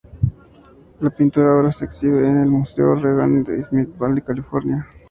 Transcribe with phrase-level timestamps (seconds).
[0.99, 4.83] La pintura ahora se exhibe en el Museo Reagan en Simi Valley, California.